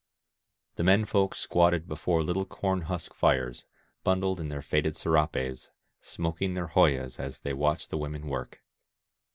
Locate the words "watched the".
7.53-7.99